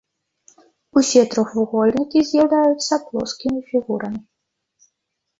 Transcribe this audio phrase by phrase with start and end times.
[1.01, 4.19] Усе трохвугольнікі з'яўляюцца плоскімі фігурамі.